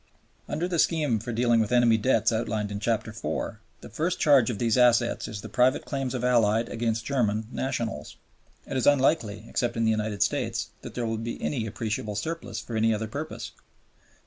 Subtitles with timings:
[0.49, 4.49] Under the scheme for dealing with enemy debts outlined in Chapter IV., the first charge
[4.49, 8.17] on these assets is the private claims of Allied against German nationals.
[8.65, 12.59] It is unlikely, except in the United States, that there will be any appreciable surplus
[12.59, 13.51] for any other purpose.